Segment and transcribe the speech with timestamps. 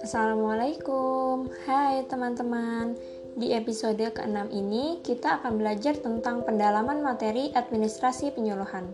[0.00, 2.96] Assalamualaikum, hai teman-teman.
[3.36, 8.88] Di episode ke-6 ini, kita akan belajar tentang pendalaman materi administrasi penyuluhan.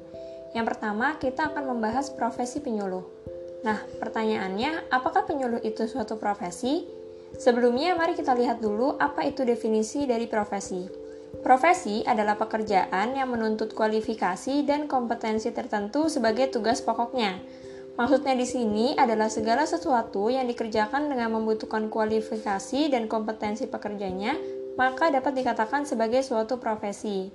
[0.50, 3.06] Yang pertama, kita akan membahas profesi penyuluh.
[3.62, 6.82] Nah, pertanyaannya, apakah penyuluh itu suatu profesi?
[7.38, 11.01] Sebelumnya, mari kita lihat dulu apa itu definisi dari profesi.
[11.42, 17.42] Profesi adalah pekerjaan yang menuntut kualifikasi dan kompetensi tertentu sebagai tugas pokoknya
[17.92, 24.32] Maksudnya di sini adalah segala sesuatu yang dikerjakan dengan membutuhkan kualifikasi dan kompetensi pekerjanya,
[24.80, 27.28] maka dapat dikatakan sebagai suatu profesi.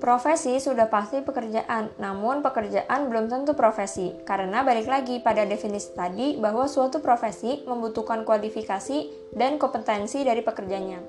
[0.00, 6.36] Profesi sudah pasti pekerjaan, namun pekerjaan belum tentu profesi, karena balik lagi pada definisi tadi
[6.40, 11.00] bahwa suatu profesi membutuhkan kualifikasi dan kompetensi dari pekerjanya.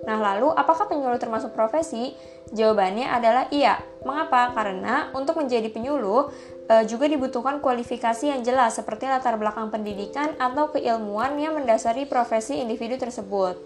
[0.00, 2.16] Nah, lalu apakah penyuluh termasuk profesi?
[2.50, 3.80] Jawabannya adalah iya.
[4.00, 4.56] Mengapa?
[4.56, 6.32] Karena untuk menjadi penyuluh
[6.64, 12.58] e, juga dibutuhkan kualifikasi yang jelas seperti latar belakang pendidikan atau keilmuan yang mendasari profesi
[12.58, 13.60] individu tersebut.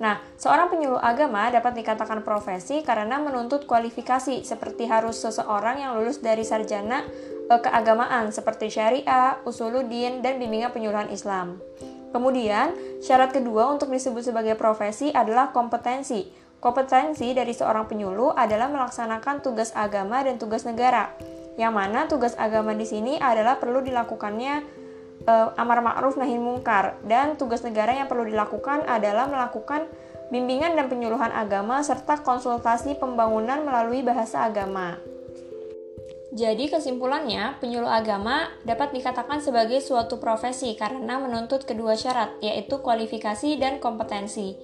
[0.00, 6.20] Nah, seorang penyuluh agama dapat dikatakan profesi karena menuntut kualifikasi seperti harus seseorang yang lulus
[6.20, 7.08] dari sarjana
[7.48, 11.56] e, keagamaan seperti syariah, usuluddin, dan bimbingan penyuluhan Islam.
[12.10, 16.26] Kemudian, syarat kedua untuk disebut sebagai profesi adalah kompetensi.
[16.60, 21.08] Kompetensi dari seorang penyuluh adalah melaksanakan tugas agama dan tugas negara.
[21.56, 24.54] Yang mana tugas agama di sini adalah perlu dilakukannya
[25.24, 29.88] e, amar ma'ruf nahi mungkar dan tugas negara yang perlu dilakukan adalah melakukan
[30.28, 35.09] bimbingan dan penyuluhan agama serta konsultasi pembangunan melalui bahasa agama.
[36.30, 43.58] Jadi kesimpulannya, penyuluh agama dapat dikatakan sebagai suatu profesi karena menuntut kedua syarat, yaitu kualifikasi
[43.58, 44.54] dan kompetensi.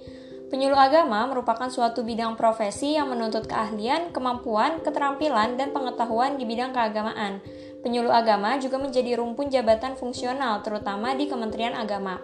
[0.47, 6.71] Penyuluh agama merupakan suatu bidang profesi yang menuntut keahlian, kemampuan, keterampilan, dan pengetahuan di bidang
[6.71, 7.43] keagamaan.
[7.83, 12.23] Penyuluh agama juga menjadi rumpun jabatan fungsional, terutama di Kementerian Agama.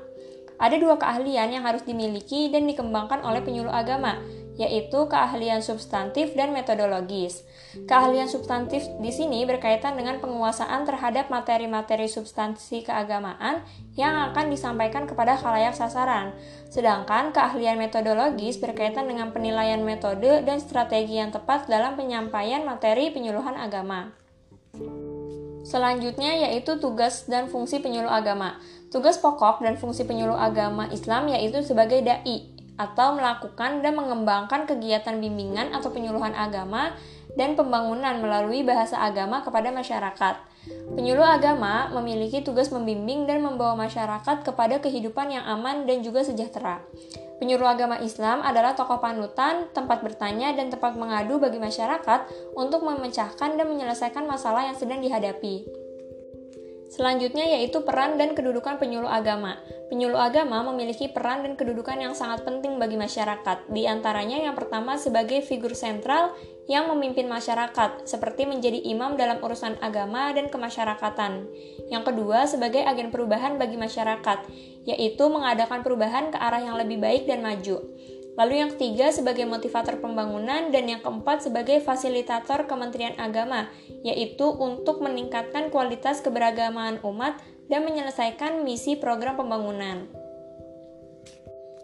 [0.55, 4.23] Ada dua keahlian yang harus dimiliki dan dikembangkan oleh penyuluh agama,
[4.55, 7.41] yaitu keahlian substantif dan metodologis.
[7.89, 13.65] Keahlian substantif di sini berkaitan dengan penguasaan terhadap materi-materi substansi keagamaan
[13.97, 16.37] yang akan disampaikan kepada khalayak sasaran.
[16.69, 23.57] Sedangkan keahlian metodologis berkaitan dengan penilaian metode dan strategi yang tepat dalam penyampaian materi penyuluhan
[23.57, 24.13] agama.
[25.63, 28.59] Selanjutnya yaitu tugas dan fungsi penyuluh agama.
[28.91, 35.21] Tugas pokok dan fungsi penyuluh agama Islam yaitu sebagai dai atau melakukan dan mengembangkan kegiatan
[35.21, 36.97] bimbingan atau penyuluhan agama
[37.37, 40.35] dan pembangunan melalui bahasa agama kepada masyarakat.
[40.95, 46.79] Penyuluh agama memiliki tugas membimbing dan membawa masyarakat kepada kehidupan yang aman dan juga sejahtera.
[47.43, 53.59] Penyuluh agama Islam adalah tokoh panutan, tempat bertanya, dan tempat mengadu bagi masyarakat untuk memecahkan
[53.59, 55.82] dan menyelesaikan masalah yang sedang dihadapi.
[56.93, 59.57] Selanjutnya yaitu peran dan kedudukan penyuluh agama.
[59.89, 63.65] Penyuluh agama memiliki peran dan kedudukan yang sangat penting bagi masyarakat.
[63.65, 66.37] Di antaranya yang pertama sebagai figur sentral
[66.69, 71.49] yang memimpin masyarakat, seperti menjadi imam dalam urusan agama dan kemasyarakatan.
[71.89, 74.45] Yang kedua sebagai agen perubahan bagi masyarakat,
[74.85, 77.81] yaitu mengadakan perubahan ke arah yang lebih baik dan maju.
[78.33, 83.69] Lalu yang ketiga sebagai motivator pembangunan dan yang keempat sebagai fasilitator Kementerian Agama,
[84.01, 87.37] yaitu untuk meningkatkan kualitas keberagamaan umat
[87.69, 90.22] dan menyelesaikan misi program pembangunan.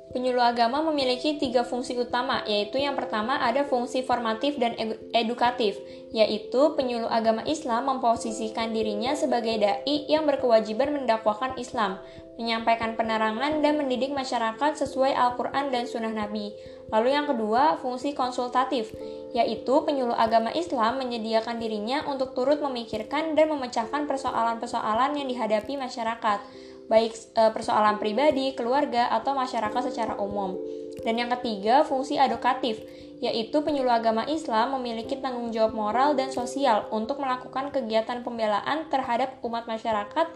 [0.09, 4.73] Penyuluh agama memiliki tiga fungsi utama, yaitu yang pertama ada fungsi formatif dan
[5.13, 5.77] edukatif,
[6.09, 12.01] yaitu penyuluh agama Islam memposisikan dirinya sebagai dai yang berkewajiban mendakwakan Islam,
[12.41, 16.57] menyampaikan penerangan dan mendidik masyarakat sesuai Al-Quran dan Sunnah Nabi.
[16.89, 18.89] Lalu yang kedua, fungsi konsultatif,
[19.37, 26.41] yaitu penyuluh agama Islam menyediakan dirinya untuk turut memikirkan dan memecahkan persoalan-persoalan yang dihadapi masyarakat
[26.89, 30.57] baik e, persoalan pribadi, keluarga, atau masyarakat secara umum.
[31.05, 32.81] Dan yang ketiga, fungsi edukatif,
[33.23, 39.39] yaitu penyuluh agama Islam memiliki tanggung jawab moral dan sosial untuk melakukan kegiatan pembelaan terhadap
[39.45, 40.27] umat masyarakat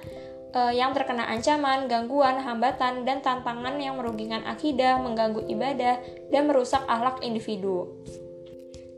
[0.53, 5.99] e, yang terkena ancaman, gangguan, hambatan, dan tantangan yang merugikan akidah, mengganggu ibadah,
[6.29, 7.89] dan merusak akhlak individu.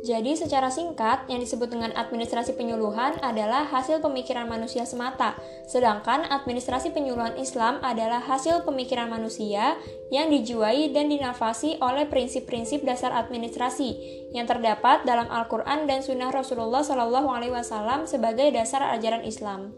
[0.06, 5.34] Jadi secara singkat, yang disebut dengan administrasi penyuluhan adalah hasil pemikiran manusia semata,
[5.66, 9.74] sedangkan administrasi penyuluhan Islam adalah hasil pemikiran manusia
[10.14, 13.98] yang dijuai dan dinafasi oleh prinsip-prinsip dasar administrasi
[14.30, 19.74] yang terdapat dalam Al-Quran dan Sunnah Rasulullah SAW sebagai dasar ajaran Islam.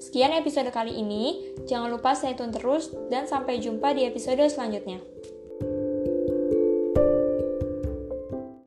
[0.00, 5.04] Sekian episode kali ini, jangan lupa stay tune terus dan sampai jumpa di episode selanjutnya.